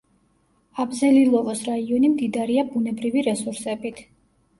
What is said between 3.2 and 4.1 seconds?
რესურსებით.